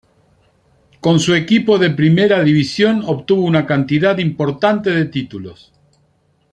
[0.99, 5.73] Con su equipo de primera división, obtuvo una cantidad importante de títulos.